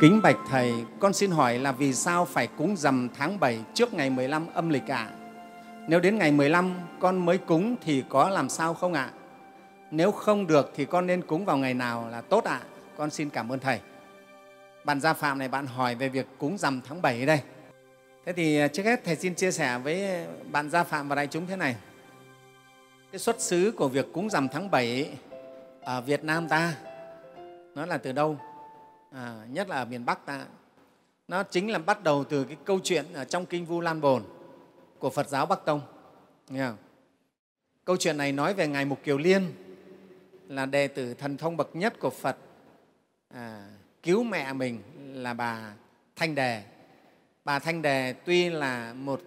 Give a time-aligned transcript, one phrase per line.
[0.00, 3.94] Kính bạch Thầy, con xin hỏi là vì sao phải cúng dằm tháng 7 trước
[3.94, 5.10] ngày 15 âm lịch ạ?
[5.88, 9.10] Nếu đến ngày 15 con mới cúng thì có làm sao không ạ?
[9.90, 12.60] Nếu không được thì con nên cúng vào ngày nào là tốt ạ?
[12.96, 13.80] Con xin cảm ơn Thầy.
[14.84, 17.40] Bạn Gia Phạm này bạn hỏi về việc cúng dằm tháng 7 đây.
[18.26, 21.26] Thế thì à, trước hết Thầy xin chia sẻ với bạn Gia Phạm và đại
[21.26, 21.76] chúng thế này.
[23.12, 25.10] Cái xuất xứ của việc cúng dằm tháng 7
[25.80, 26.74] ở Việt Nam ta
[27.74, 28.38] nó là từ đâu?
[29.10, 30.46] À, nhất là ở miền Bắc ta.
[31.28, 34.24] Nó chính là bắt đầu từ cái câu chuyện ở trong Kinh Vu Lan Bồn
[34.98, 35.80] của Phật giáo Bắc Tông.
[36.48, 36.76] Nghe không?
[37.84, 39.52] Câu chuyện này nói về Ngài Mục Kiều Liên
[40.48, 42.36] là đệ tử thần thông bậc nhất của Phật
[43.28, 43.70] à,
[44.02, 44.82] cứu mẹ mình
[45.14, 45.74] là bà
[46.16, 46.62] Thanh Đề.
[47.44, 49.22] Bà Thanh Đề tuy là một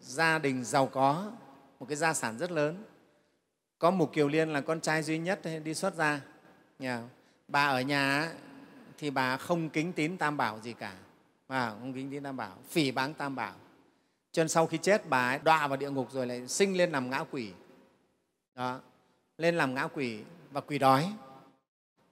[0.00, 1.32] gia đình giàu có,
[1.80, 2.84] một cái gia sản rất lớn,
[3.78, 6.20] có Mục Kiều Liên là con trai duy nhất đi xuất gia.
[7.48, 8.32] Bà ở nhà
[9.00, 10.94] thì bà không kính tín Tam Bảo gì cả,
[11.48, 13.54] à, không kính tín Tam Bảo, phỉ báng Tam Bảo.
[14.32, 16.90] Cho nên sau khi chết bà ấy đọa vào địa ngục rồi lại sinh lên
[16.90, 17.50] làm ngã quỷ.
[18.54, 18.80] Đó,
[19.38, 20.18] lên làm ngã quỷ
[20.50, 21.12] và quỷ đói.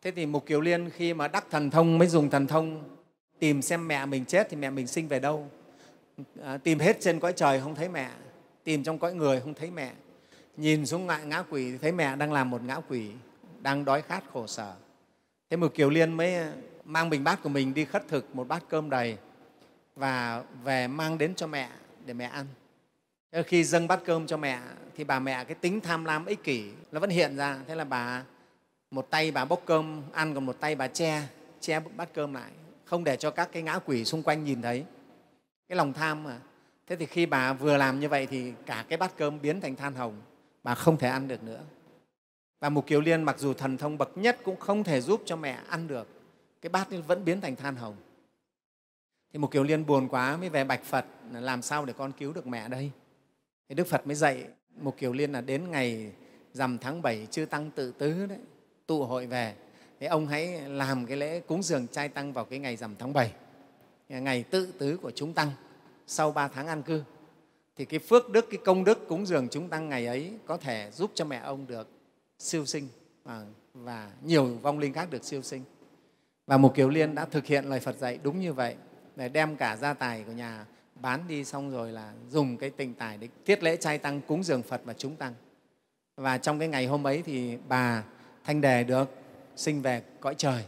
[0.02, 2.96] Thế thì Mục Kiều Liên khi mà đắc thần thông mới dùng thần thông
[3.38, 5.50] tìm xem mẹ mình chết thì mẹ mình sinh về đâu.
[6.42, 8.10] À, tìm hết trên cõi trời không thấy mẹ,
[8.64, 9.92] tìm trong cõi người không thấy mẹ.
[10.56, 13.10] Nhìn xuống ngại ngã quỷ thì thấy mẹ đang làm một ngã quỷ,
[13.60, 14.74] đang đói khát khổ sở.
[15.50, 16.34] Thế Mục Kiều Liên mới
[16.88, 19.16] mang bình bát của mình đi khất thực một bát cơm đầy
[19.96, 21.70] và về mang đến cho mẹ
[22.06, 22.46] để mẹ ăn.
[23.46, 24.60] Khi dâng bát cơm cho mẹ
[24.96, 27.58] thì bà mẹ cái tính tham lam ích kỷ nó vẫn hiện ra.
[27.66, 28.24] Thế là bà
[28.90, 31.22] một tay bà bốc cơm, ăn còn một tay bà che
[31.60, 32.50] che bát cơm lại,
[32.84, 34.84] không để cho các cái ngã quỷ xung quanh nhìn thấy
[35.68, 36.38] cái lòng tham mà
[36.86, 39.76] thế thì khi bà vừa làm như vậy thì cả cái bát cơm biến thành
[39.76, 40.22] than hồng,
[40.62, 41.60] bà không thể ăn được nữa
[42.60, 45.36] và mục kiều liên mặc dù thần thông bậc nhất cũng không thể giúp cho
[45.36, 46.17] mẹ ăn được
[46.60, 47.96] cái bát vẫn biến thành than hồng.
[49.32, 52.32] Thì mục kiều liên buồn quá mới về bạch phật làm sao để con cứu
[52.32, 52.90] được mẹ đây?
[53.68, 54.44] Thì đức phật mới dạy
[54.80, 56.12] mục kiều liên là đến ngày
[56.52, 58.38] rằm tháng 7 chư tăng tự tứ đấy
[58.86, 59.54] tụ hội về.
[60.00, 63.12] Thì ông hãy làm cái lễ cúng dường trai tăng vào cái ngày rằm tháng
[63.12, 63.32] 7
[64.08, 65.50] ngày tự tứ của chúng tăng
[66.06, 67.02] sau ba tháng an cư.
[67.76, 70.90] Thì cái phước đức cái công đức cúng dường chúng tăng ngày ấy có thể
[70.92, 71.88] giúp cho mẹ ông được
[72.38, 72.88] siêu sinh
[73.24, 75.62] và, và nhiều vong linh khác được siêu sinh
[76.48, 78.74] và một kiều liên đã thực hiện lời phật dạy đúng như vậy
[79.16, 80.64] để đem cả gia tài của nhà
[80.94, 84.42] bán đi xong rồi là dùng cái tình tài để tiết lễ trai tăng cúng
[84.42, 85.34] dường phật và chúng tăng.
[86.16, 88.04] Và trong cái ngày hôm ấy thì bà
[88.44, 89.10] thanh đề được
[89.56, 90.64] sinh về cõi trời.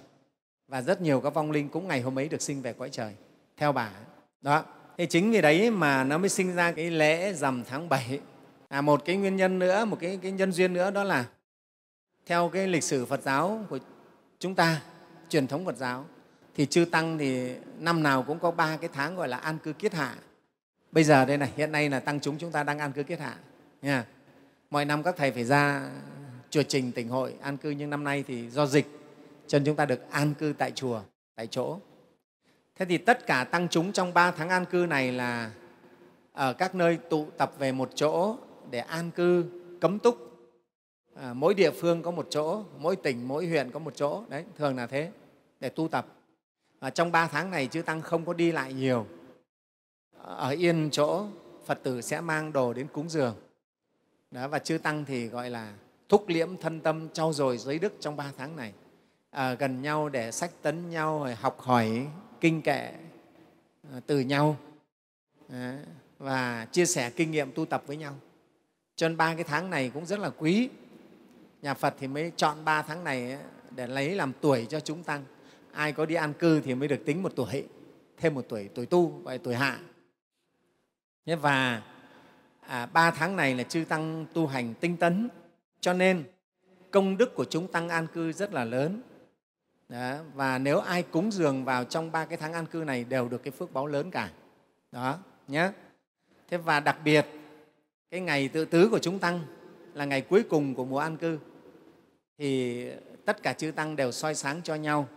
[0.68, 3.14] Và rất nhiều các vong linh cũng ngày hôm ấy được sinh về cõi trời
[3.56, 3.90] theo bà.
[4.40, 4.64] Đó
[4.98, 8.20] thì chính vì đấy mà nó mới sinh ra cái lễ rằm tháng 7
[8.68, 11.24] à, một cái nguyên nhân nữa một cái, cái nhân duyên nữa đó là
[12.26, 13.78] theo cái lịch sử Phật giáo của
[14.38, 14.80] chúng ta
[15.30, 16.04] truyền thống Phật giáo,
[16.54, 19.72] thì chư tăng thì năm nào cũng có ba cái tháng gọi là an cư
[19.72, 20.14] kiết hạ.
[20.92, 23.20] Bây giờ đây này, hiện nay là tăng chúng chúng ta đang an cư kiết
[23.20, 23.36] hạ.
[23.82, 24.04] Nha.
[24.70, 25.90] Mọi năm các thầy phải ra
[26.50, 28.86] chùa trình tỉnh hội an cư, nhưng năm nay thì do dịch,
[29.46, 31.00] cho nên chúng ta được an cư tại chùa,
[31.34, 31.78] tại chỗ.
[32.76, 35.50] Thế thì tất cả tăng chúng trong ba tháng an cư này là
[36.32, 38.36] ở các nơi tụ tập về một chỗ
[38.70, 39.44] để an cư,
[39.80, 40.29] cấm túc
[41.14, 44.24] à, mỗi địa phương có một chỗ mỗi tỉnh mỗi huyện có một chỗ.
[44.28, 45.10] Đấy thường là thế
[45.60, 46.06] để tu tập.
[46.80, 49.06] Và trong ba tháng này chư tăng không có đi lại nhiều.
[50.22, 51.26] Ở yên chỗ
[51.66, 53.34] phật tử sẽ mang đồ đến cúng dường.
[54.30, 55.72] Đó, và chư tăng thì gọi là
[56.08, 58.72] thúc liễm thân tâm trau dồi giới đức trong ba tháng này.
[59.30, 62.06] À, gần nhau để sách tấn nhau học hỏi
[62.40, 62.92] kinh kệ
[63.92, 64.56] à, từ nhau.
[65.48, 65.78] À,
[66.18, 68.14] và chia sẻ kinh nghiệm tu tập với nhau.
[68.96, 70.68] Cho nên ba cái tháng này cũng rất là quý
[71.62, 73.38] nhà phật thì mới chọn ba tháng này
[73.70, 75.24] để lấy làm tuổi cho chúng tăng.
[75.72, 77.64] Ai có đi an cư thì mới được tính một tuổi
[78.16, 79.78] thêm một tuổi tuổi tu gọi tuổi hạ.
[81.26, 81.82] Và
[82.60, 85.28] à, ba tháng này là chư tăng tu hành tinh tấn.
[85.80, 86.24] Cho nên
[86.90, 89.02] công đức của chúng tăng an cư rất là lớn.
[89.88, 93.28] Đó, và nếu ai cúng dường vào trong ba cái tháng an cư này đều
[93.28, 94.30] được cái phước báo lớn cả.
[94.92, 95.18] Đó
[95.48, 95.70] nhé
[96.48, 97.26] thế và đặc biệt
[98.10, 99.40] cái ngày tự tứ của chúng tăng
[99.94, 101.38] là ngày cuối cùng của mùa an cư
[102.40, 102.86] thì
[103.24, 105.08] tất cả chư tăng đều soi sáng cho nhau,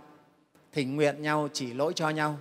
[0.72, 2.38] thỉnh nguyện nhau, chỉ lỗi cho nhau.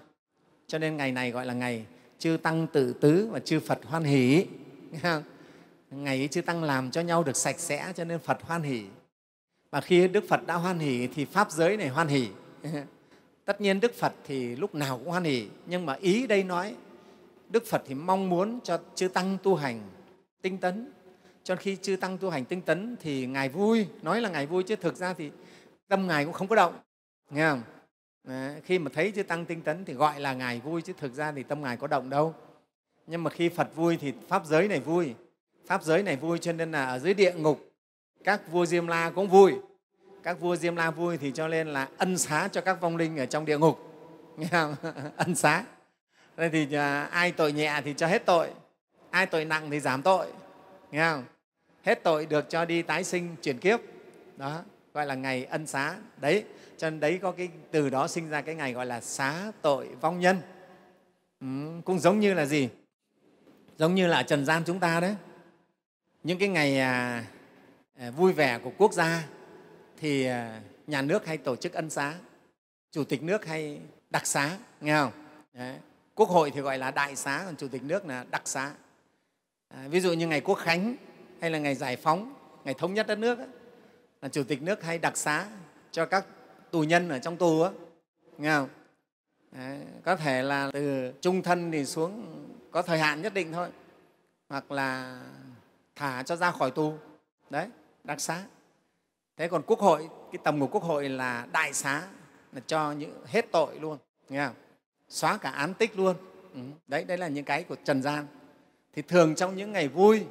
[0.66, 1.86] Cho nên ngày này gọi là ngày
[2.18, 4.46] chư tăng tự tứ và chư phật hoan hỷ.
[5.90, 8.82] Ngày ấy chư tăng làm cho nhau được sạch sẽ cho nên phật hoan hỷ.
[9.70, 12.28] Và khi đức phật đã hoan hỷ thì pháp giới này hoan hỷ.
[13.44, 16.74] Tất nhiên đức phật thì lúc nào cũng hoan hỷ, nhưng mà ý đây nói
[17.48, 19.80] đức phật thì mong muốn cho chư tăng tu hành
[20.42, 20.92] tinh tấn
[21.44, 23.86] cho khi chư tăng tu hành tinh tấn thì ngài vui.
[24.02, 25.30] Nói là ngài vui chứ thực ra thì
[25.88, 26.74] tâm ngài cũng không có động.
[27.30, 27.62] Nghe không?
[28.24, 31.14] Đấy, khi mà thấy chư tăng tinh tấn thì gọi là ngài vui chứ thực
[31.14, 32.34] ra thì tâm ngài có động đâu.
[33.06, 35.14] Nhưng mà khi phật vui thì pháp giới này vui.
[35.66, 37.72] Pháp giới này vui cho nên là ở dưới địa ngục
[38.24, 39.54] các vua diêm la cũng vui.
[40.22, 43.16] Các vua diêm la vui thì cho nên là ân xá cho các vong linh
[43.16, 43.78] ở trong địa ngục.
[44.36, 44.74] Nghe không?
[45.16, 45.64] ân xá.
[46.36, 48.48] Đây thì à, ai tội nhẹ thì cho hết tội.
[49.10, 50.26] Ai tội nặng thì giảm tội
[50.92, 51.24] nghe không?
[51.82, 53.80] Hết tội được cho đi tái sinh chuyển kiếp.
[54.36, 54.62] Đó
[54.94, 55.96] gọi là ngày ân xá.
[56.16, 56.44] Đấy
[56.76, 59.88] cho nên đấy có cái từ đó sinh ra cái ngày gọi là xá tội
[60.00, 60.38] vong nhân.
[61.40, 61.46] Ừ,
[61.84, 62.68] cũng giống như là gì?
[63.78, 65.14] Giống như là trần gian chúng ta đấy.
[66.22, 67.24] Những cái ngày à,
[67.98, 69.28] à, vui vẻ của quốc gia
[70.00, 72.14] thì à, nhà nước hay tổ chức ân xá
[72.90, 73.80] chủ tịch nước hay
[74.10, 74.58] đặc xá.
[74.80, 75.12] Nghe không?
[75.52, 75.76] Đấy.
[76.14, 78.72] quốc hội thì gọi là đại xá còn chủ tịch nước là đặc xá
[79.74, 80.96] à, ví dụ như ngày quốc khánh
[81.40, 82.34] hay là ngày giải phóng
[82.64, 83.48] ngày thống nhất đất nước ấy,
[84.22, 85.46] là chủ tịch nước hay đặc xá
[85.90, 86.26] cho các
[86.70, 87.70] tù nhân ở trong tù á
[88.38, 88.68] nghe không
[89.52, 92.26] Đấy, có thể là từ trung thân thì xuống
[92.70, 93.68] có thời hạn nhất định thôi
[94.48, 95.20] hoặc là
[95.96, 96.94] thả cho ra khỏi tù
[97.50, 97.68] đấy
[98.04, 98.42] đặc xá
[99.36, 102.02] thế còn quốc hội cái tầm của quốc hội là đại xá
[102.52, 103.98] là cho những hết tội luôn
[104.28, 104.54] nghe không?
[105.08, 106.16] xóa cả án tích luôn
[106.54, 106.60] ừ.
[106.88, 108.26] đấy đấy là những cái của trần gian
[108.92, 110.24] thì thường trong những ngày vui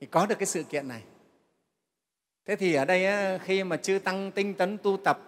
[0.00, 1.02] thì có được cái sự kiện này.
[2.46, 5.20] Thế thì ở đây khi mà chư tăng tinh tấn tu tập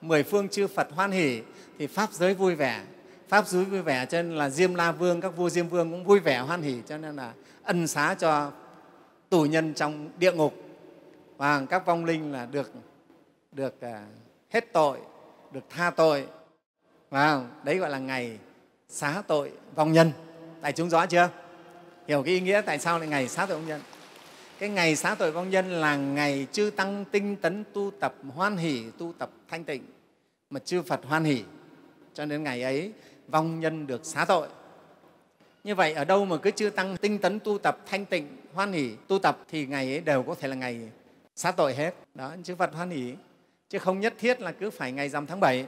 [0.00, 1.42] mười phương chư phật hoan hỷ
[1.78, 2.84] thì pháp giới vui vẻ.
[3.28, 6.04] Pháp giới vui vẻ cho nên là diêm la vương, các vua diêm vương cũng
[6.04, 7.32] vui vẻ hoan hỷ cho nên là
[7.62, 8.52] ân xá cho
[9.28, 10.54] tù nhân trong địa ngục.
[11.36, 12.72] Và các vong linh là được
[13.52, 14.06] được à,
[14.50, 14.98] hết tội,
[15.52, 16.26] được tha tội.
[17.10, 18.38] Và đấy gọi là ngày
[18.88, 20.10] xá tội vong nhân.
[20.60, 21.30] Đại chúng rõ chưa?
[22.08, 23.80] Hiểu cái ý nghĩa tại sao lại ngày xá tội vong nhân
[24.62, 28.56] cái ngày xá tội vong nhân là ngày chư tăng tinh tấn tu tập hoan
[28.56, 29.82] hỷ, tu tập thanh tịnh,
[30.50, 31.44] mà chư phật hoan hỷ.
[32.14, 32.92] Cho nên ngày ấy,
[33.28, 34.48] vong nhân được xá tội.
[35.64, 38.72] Như vậy, ở đâu mà cứ chư tăng tinh tấn tu tập thanh tịnh, hoan
[38.72, 40.80] hỷ, tu tập thì ngày ấy đều có thể là ngày
[41.36, 41.94] xá tội hết.
[42.14, 43.14] Đó, chư phật hoan hỷ.
[43.68, 45.66] Chứ không nhất thiết là cứ phải ngày rằm tháng 7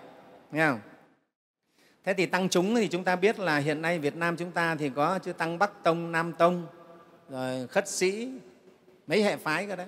[0.53, 0.81] nghe không?
[2.05, 4.75] Thế thì tăng chúng thì chúng ta biết là hiện nay Việt Nam chúng ta
[4.75, 6.67] thì có chư tăng Bắc Tông, Nam Tông,
[7.29, 8.31] rồi khất sĩ,
[9.07, 9.87] mấy hệ phái cơ đấy.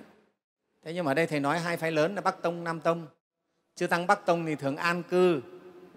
[0.83, 3.07] Thế nhưng mà ở đây Thầy nói hai phái lớn là Bắc Tông, Nam Tông.
[3.75, 5.41] Chư Tăng Bắc Tông thì thường an cư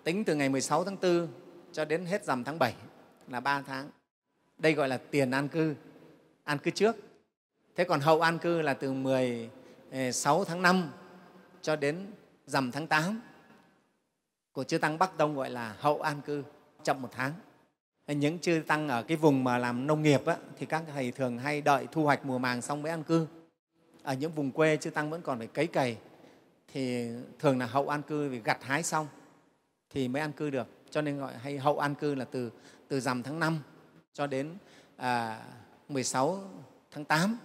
[0.05, 1.29] tính từ ngày 16 tháng 4
[1.73, 2.75] cho đến hết rằm tháng 7
[3.29, 3.91] là 3 tháng.
[4.59, 5.75] Đây gọi là tiền an cư,
[6.45, 6.97] an cư trước.
[7.77, 10.91] Thế còn hậu an cư là từ 16 ờ, tháng 5
[11.63, 12.07] cho đến
[12.47, 13.21] rằm tháng 8
[14.61, 16.45] của chư Tăng Bắc Tông gọi là hậu an cư,
[16.85, 17.33] chậm một tháng.
[18.07, 21.39] Những chư Tăng ở cái vùng mà làm nông nghiệp á, thì các thầy thường
[21.39, 23.27] hay đợi thu hoạch mùa màng xong mới an cư.
[24.03, 25.97] Ở những vùng quê chư Tăng vẫn còn phải cấy cày,
[26.73, 27.09] thì
[27.39, 29.07] thường là hậu an cư vì gặt hái xong
[29.91, 30.67] thì mới an cư được.
[30.91, 32.51] Cho nên gọi hay hậu an cư là từ,
[32.89, 33.59] từ rằm tháng 5
[34.13, 34.57] cho đến
[34.97, 35.43] à,
[35.89, 36.43] 16
[36.91, 37.39] tháng 8.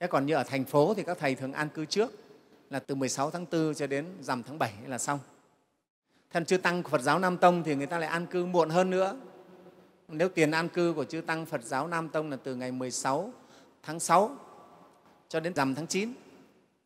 [0.00, 2.12] Thế còn như ở thành phố thì các thầy thường an cư trước
[2.70, 5.18] là từ 16 tháng 4 cho đến rằm tháng 7 là xong.
[6.32, 8.90] Thân chư Tăng Phật giáo Nam Tông thì người ta lại an cư muộn hơn
[8.90, 9.16] nữa.
[10.08, 13.32] Nếu tiền an cư của chư Tăng Phật giáo Nam Tông là từ ngày 16
[13.82, 14.36] tháng 6
[15.28, 16.12] cho đến rằm tháng 9.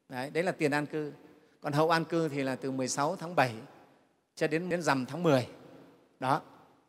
[0.09, 1.13] Đấy, đấy là tiền an cư.
[1.61, 3.55] Còn hậu an cư thì là từ 16 tháng 7
[4.35, 5.49] cho đến đến rằm tháng 10.
[6.21, 6.41] Đó,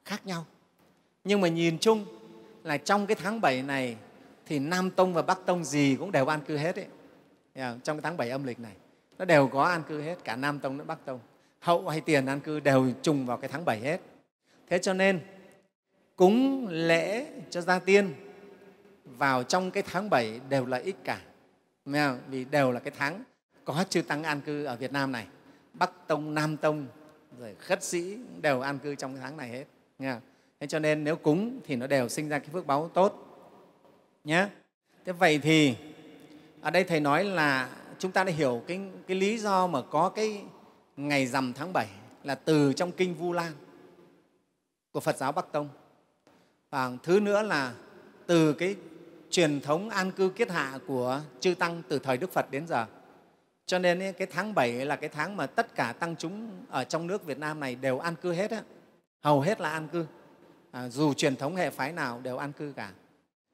[0.05, 0.45] khác nhau.
[1.23, 2.05] Nhưng mà nhìn chung
[2.63, 3.97] là trong cái tháng 7 này
[4.45, 6.87] thì Nam Tông và Bắc Tông gì cũng đều an cư hết ấy.
[7.55, 8.73] Dạ, trong cái tháng 7 âm lịch này,
[9.17, 11.19] nó đều có an cư hết, cả Nam Tông lẫn Bắc Tông.
[11.65, 14.01] Hậu hay tiền an cư đều trùng vào cái tháng 7 hết.
[14.69, 15.19] Thế cho nên
[16.15, 18.13] cúng lễ cho gia tiên
[19.05, 21.21] vào trong cái tháng 7 đều là ích cả.
[22.29, 23.23] Vì đều là cái tháng
[23.63, 25.27] có chư tăng an cư ở Việt Nam này.
[25.73, 26.87] Bắc Tông, Nam Tông,
[27.39, 29.65] rồi khất sĩ đều an cư trong cái tháng này hết.
[29.99, 30.15] Nghe
[30.59, 33.39] Thế cho nên nếu cúng thì nó đều sinh ra cái phước báo tốt.
[34.23, 34.47] Nhé.
[35.05, 35.75] Thế vậy thì
[36.61, 37.69] ở đây Thầy nói là
[37.99, 40.43] chúng ta đã hiểu cái, cái lý do mà có cái
[40.97, 41.87] ngày rằm tháng 7
[42.23, 43.51] là từ trong kinh Vu Lan
[44.91, 45.69] của Phật giáo Bắc Tông.
[46.69, 47.73] Và thứ nữa là
[48.25, 48.75] từ cái
[49.29, 52.85] truyền thống an cư kiết hạ của chư tăng từ thời Đức Phật đến giờ.
[53.65, 57.07] Cho nên cái tháng 7 là cái tháng mà tất cả tăng chúng ở trong
[57.07, 58.63] nước Việt Nam này đều an cư hết á.
[59.21, 60.05] Hầu hết là an cư.
[60.71, 62.91] À, dù truyền thống hệ phái nào đều an cư cả.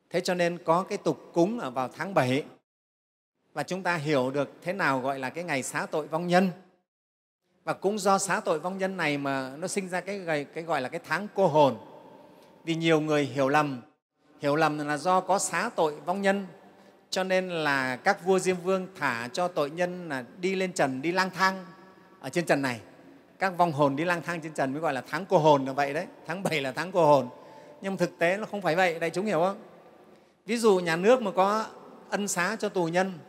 [0.10, 2.43] Thế cho nên có cái tục cúng ở vào tháng 7
[3.53, 6.50] và chúng ta hiểu được thế nào gọi là cái ngày xá tội vong nhân.
[7.63, 10.82] Và cũng do xá tội vong nhân này mà nó sinh ra cái, cái gọi
[10.82, 11.77] là cái tháng cô hồn.
[12.63, 13.82] Vì nhiều người hiểu lầm,
[14.39, 16.48] hiểu lầm là do có xá tội vong nhân.
[17.10, 21.01] Cho nên là các vua Diêm Vương thả cho tội nhân là đi lên trần,
[21.01, 21.65] đi lang thang
[22.20, 22.80] ở trên trần này.
[23.39, 25.72] Các vong hồn đi lang thang trên trần mới gọi là tháng cô hồn là
[25.72, 26.06] vậy đấy.
[26.27, 27.30] Tháng 7 là tháng cô hồn.
[27.82, 29.00] Nhưng thực tế nó không phải vậy.
[29.00, 29.58] Đại chúng hiểu không?
[30.46, 31.65] Ví dụ nhà nước mà có
[32.10, 33.20] ân xá cho tù nhân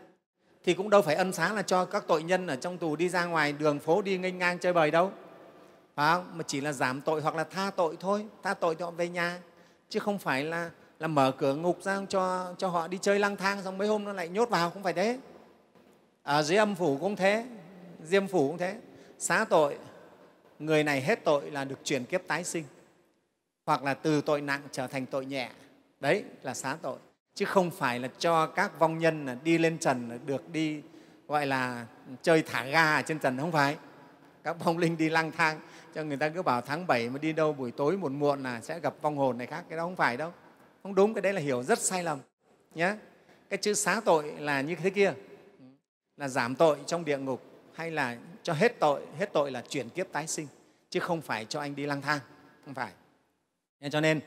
[0.64, 3.08] thì cũng đâu phải ân xá là cho các tội nhân ở trong tù đi
[3.08, 5.12] ra ngoài đường phố đi nghênh ngang chơi bời đâu.
[5.94, 6.38] Phải không?
[6.38, 8.26] mà chỉ là giảm tội hoặc là tha tội thôi.
[8.42, 9.40] Tha tội thì họ về nhà.
[9.88, 13.36] Chứ không phải là là mở cửa ngục ra cho cho họ đi chơi lang
[13.36, 14.70] thang xong mấy hôm nó lại nhốt vào.
[14.70, 15.18] Không phải thế.
[16.22, 17.46] Ở dưới âm phủ cũng thế.
[18.04, 18.76] Diêm phủ cũng thế.
[19.18, 19.78] Xá tội,
[20.58, 22.64] người này hết tội là được chuyển kiếp tái sinh.
[23.66, 25.50] Hoặc là từ tội nặng trở thành tội nhẹ.
[26.00, 26.98] Đấy là xá tội
[27.34, 30.82] chứ không phải là cho các vong nhân đi lên trần được đi,
[31.28, 31.86] gọi là,
[32.22, 33.76] chơi thả ga ở trên trần, không phải.
[34.44, 35.60] Các vong linh đi lang thang,
[35.94, 38.60] cho người ta cứ bảo tháng 7 mà đi đâu, buổi tối muộn muộn là
[38.60, 40.32] sẽ gặp vong hồn này khác, cái đó không phải đâu.
[40.82, 42.18] Không đúng, cái đấy là hiểu rất sai lầm
[42.74, 42.96] nhé
[43.50, 45.12] cái chữ xá tội là như thế kia.
[46.16, 47.42] Là giảm tội trong địa ngục,
[47.74, 50.46] hay là cho hết tội hết tội là chuyển kiếp tái sinh,
[50.90, 52.20] chứ không phải cho anh đi lang thang,
[52.64, 52.92] không phải.
[53.80, 54.20] Nên cho nên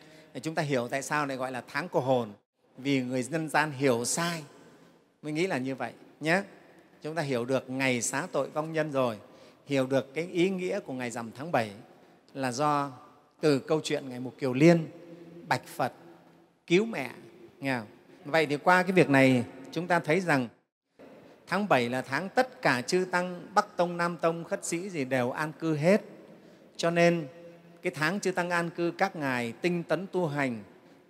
[0.43, 2.33] chúng ta hiểu tại sao lại gọi là tháng cô hồn
[2.77, 4.43] vì người dân gian hiểu sai
[5.21, 6.43] mới nghĩ là như vậy nhé
[7.01, 9.17] chúng ta hiểu được ngày xá tội vong nhân rồi
[9.65, 11.71] hiểu được cái ý nghĩa của ngày rằm tháng 7
[12.33, 12.91] là do
[13.41, 14.87] từ câu chuyện ngày Mục Kiều Liên,
[15.47, 15.93] Bạch Phật,
[16.67, 17.11] cứu mẹ.
[17.59, 17.87] Nghe không?
[18.25, 20.47] Vậy thì qua cái việc này chúng ta thấy rằng
[21.47, 25.05] tháng 7 là tháng tất cả chư Tăng, Bắc Tông, Nam Tông, khất sĩ gì
[25.05, 26.01] đều an cư hết.
[26.77, 27.27] Cho nên
[27.81, 30.63] cái tháng chư Tăng an cư các ngài tinh tấn tu hành,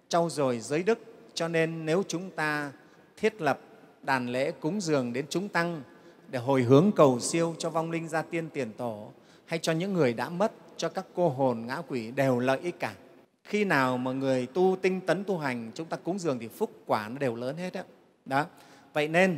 [0.07, 1.14] trau dồi giới đức.
[1.35, 2.71] Cho nên nếu chúng ta
[3.17, 3.59] thiết lập
[4.01, 5.81] đàn lễ cúng dường đến chúng Tăng
[6.27, 9.11] để hồi hướng cầu siêu cho vong linh gia tiên tiền tổ
[9.45, 12.79] hay cho những người đã mất, cho các cô hồn ngã quỷ đều lợi ích
[12.79, 12.93] cả.
[13.43, 16.71] Khi nào mà người tu tinh tấn tu hành, chúng ta cúng dường thì phúc
[16.85, 17.81] quả nó đều lớn hết đó.
[18.25, 18.45] đó.
[18.93, 19.37] Vậy nên,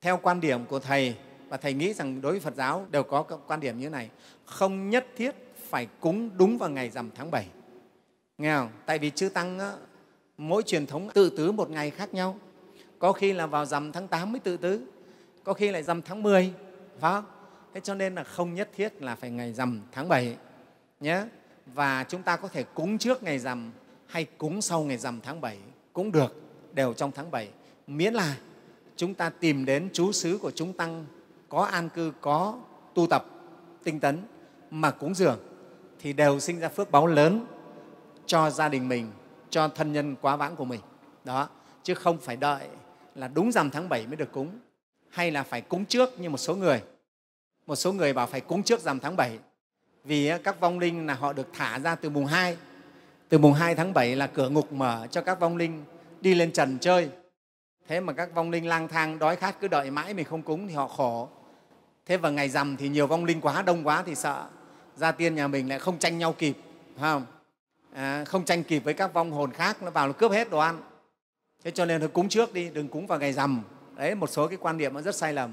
[0.00, 1.16] theo quan điểm của Thầy,
[1.48, 4.10] và Thầy nghĩ rằng đối với Phật giáo đều có quan điểm như thế này,
[4.44, 5.34] không nhất thiết
[5.68, 7.46] phải cúng đúng vào ngày rằm tháng 7.
[8.38, 8.70] Nghe không?
[8.86, 9.72] Tại vì chư Tăng á,
[10.38, 12.38] mỗi truyền thống tự tứ một ngày khác nhau.
[12.98, 14.80] Có khi là vào rằm tháng 8 mới tự tứ,
[15.44, 16.52] có khi lại rằm tháng 10,
[17.00, 17.24] phải không?
[17.74, 20.36] Thế cho nên là không nhất thiết là phải ngày rằm tháng 7
[21.00, 21.24] nhé.
[21.66, 23.72] Và chúng ta có thể cúng trước ngày rằm
[24.06, 25.58] hay cúng sau ngày rằm tháng 7
[25.92, 27.48] cũng được, đều trong tháng 7.
[27.86, 28.36] Miễn là
[28.96, 31.06] chúng ta tìm đến chú xứ của chúng tăng
[31.48, 32.58] có an cư, có
[32.94, 33.26] tu tập,
[33.84, 34.22] tinh tấn
[34.70, 35.38] mà cúng dường
[36.00, 37.46] thì đều sinh ra phước báo lớn
[38.26, 39.10] cho gia đình mình,
[39.54, 40.80] cho thân nhân quá vãng của mình.
[41.24, 41.48] Đó,
[41.82, 42.68] chứ không phải đợi
[43.14, 44.58] là đúng rằm tháng 7 mới được cúng
[45.08, 46.82] hay là phải cúng trước như một số người.
[47.66, 49.38] Một số người bảo phải cúng trước rằm tháng 7
[50.04, 52.56] vì các vong linh là họ được thả ra từ mùng 2.
[53.28, 55.84] Từ mùng 2 tháng 7 là cửa ngục mở cho các vong linh
[56.20, 57.08] đi lên trần chơi.
[57.88, 60.68] Thế mà các vong linh lang thang đói khát cứ đợi mãi mình không cúng
[60.68, 61.28] thì họ khổ.
[62.06, 64.46] Thế và ngày rằm thì nhiều vong linh quá, đông quá thì sợ.
[64.96, 66.56] Gia tiên nhà mình lại không tranh nhau kịp,
[66.96, 67.26] phải không?
[67.94, 70.58] À, không tranh kịp với các vong hồn khác, nó vào nó cướp hết đồ
[70.58, 70.82] ăn.
[71.64, 73.62] Thế cho nên nó cúng trước đi, đừng cúng vào ngày rằm.
[73.96, 75.52] Đấy một số cái quan niệm nó rất sai lầm.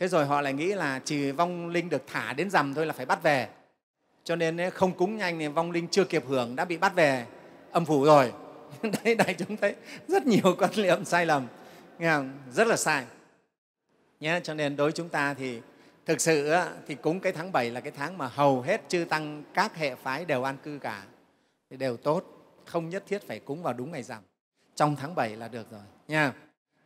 [0.00, 2.92] Thế rồi họ lại nghĩ là chỉ vong linh được thả đến rằm thôi là
[2.92, 3.48] phải bắt về.
[4.24, 7.26] Cho nên không cúng nhanh thì vong linh chưa kịp hưởng đã bị bắt về.
[7.70, 8.32] Âm phủ rồi.
[9.04, 9.74] Đấy đại chúng thấy
[10.08, 11.46] rất nhiều quan niệm sai lầm.
[11.98, 12.32] Nghe không?
[12.52, 13.04] rất là sai.
[14.20, 15.60] Nhé cho nên đối chúng ta thì
[16.06, 16.54] thực sự
[16.86, 19.94] thì cúng cái tháng 7 là cái tháng mà hầu hết chư tăng các hệ
[19.94, 21.04] phái đều an cư cả
[21.70, 22.24] thì đều tốt
[22.66, 24.22] không nhất thiết phải cúng vào đúng ngày rằm.
[24.74, 26.32] Trong tháng 7 là được rồi nha.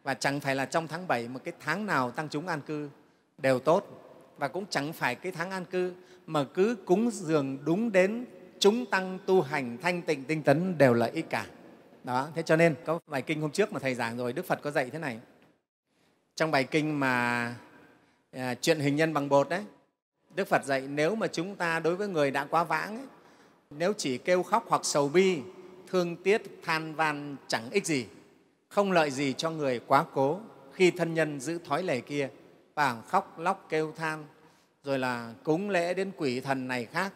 [0.03, 2.91] Và chẳng phải là trong tháng 7 một cái tháng nào tăng chúng an cư
[3.39, 4.05] đều tốt.
[4.39, 5.95] Và cũng chẳng phải cái tháng an cư
[6.27, 8.25] mà cứ cúng dường đúng đến
[8.59, 11.47] chúng tăng tu hành thanh tịnh tinh tấn đều là ích cả.
[12.05, 14.63] Đó thế cho nên có bài kinh hôm trước mà thầy giảng rồi đức phật
[14.63, 15.21] có dạy thế này.
[16.35, 17.55] Trong bài kinh mà
[18.33, 19.65] à, chuyện hình nhân bằng bột đấy
[20.35, 23.07] đức phật dạy nếu mà chúng ta đối với người đã quá vãng ấy,
[23.71, 25.39] nếu chỉ kêu khóc hoặc sầu bi,
[25.91, 28.07] thương tiếc, than van chẳng ích gì.
[28.69, 30.41] Không lợi gì cho người quá cố.
[30.73, 32.29] Khi thân nhân giữ thói lệ kia
[32.75, 34.25] và khóc lóc kêu than,
[34.85, 37.13] rồi là cúng lễ đến quỷ thần này khác,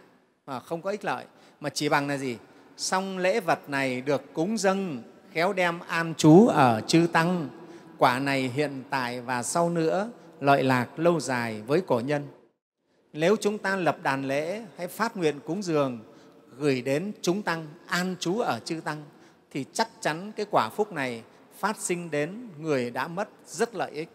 [0.46, 1.24] mà không có ích lợi.
[1.60, 2.36] Mà chỉ bằng là gì?
[2.76, 7.48] Xong lễ vật này được cúng dâng, khéo đem an trú ở chư tăng.
[7.98, 12.26] Quả này hiện tại và sau nữa, lợi lạc lâu dài với cổ nhân.
[13.12, 15.98] Nếu chúng ta lập đàn lễ hay phát nguyện cúng dường
[16.58, 19.04] gửi đến chúng tăng, an trú ở chư tăng,
[19.50, 21.22] thì chắc chắn cái quả phúc này
[21.58, 24.08] phát sinh đến người đã mất rất lợi ích,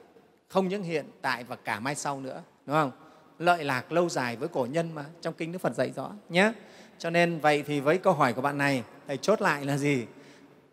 [0.48, 2.92] không những hiện tại và cả mai sau nữa, đúng không?
[3.40, 6.54] Lợi lạc lâu dài với cổ nhân mà, trong kinh đức phật dạy rõ nhé.
[7.00, 10.06] Cho nên vậy thì với câu hỏi của bạn này, thầy chốt lại là gì?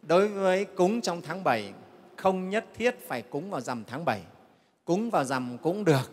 [0.02, 1.72] Đối với cúng trong tháng 7
[2.16, 4.20] không nhất thiết phải cúng vào rằm tháng 7
[4.84, 6.10] cúng vào rằm cũng được,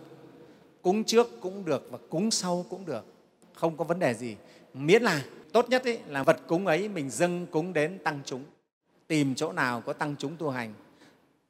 [0.82, 3.06] cúng trước cũng được và cúng sau cũng được,
[3.54, 4.36] không có vấn đề gì.
[4.74, 5.22] Miễn là
[5.54, 8.44] tốt nhất ấy, là vật cúng ấy mình dâng cúng đến tăng chúng.
[9.08, 10.74] Tìm chỗ nào có tăng chúng tu hành.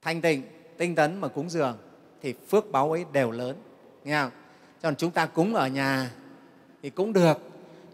[0.02, 0.44] Thanh tịnh
[0.78, 1.78] tinh tấn mà cúng dường
[2.22, 3.56] thì phước báu ấy đều lớn.
[4.04, 4.32] Nghe không?
[4.82, 6.12] còn chúng ta cúng ở nhà
[6.84, 7.38] thì cũng được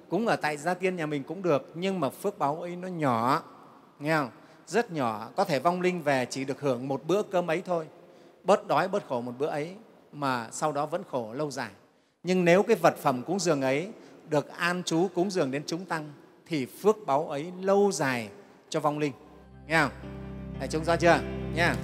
[0.09, 2.87] cúng ở tại gia tiên nhà mình cũng được nhưng mà phước báu ấy nó
[2.87, 3.43] nhỏ.
[3.99, 4.29] Nghe không?
[4.67, 7.87] rất nhỏ có thể vong linh về chỉ được hưởng một bữa cơm ấy thôi.
[8.43, 9.75] Bớt đói bớt khổ một bữa ấy
[10.11, 11.71] mà sau đó vẫn khổ lâu dài.
[12.23, 13.91] Nhưng nếu cái vật phẩm cúng dường ấy
[14.29, 16.13] được an trú cúng dường đến chúng tăng
[16.45, 18.29] thì phước báu ấy lâu dài
[18.69, 19.13] cho vong linh
[19.67, 19.91] nghe không?
[20.59, 21.19] Đại chúng rõ chưa?
[21.55, 21.75] Nha.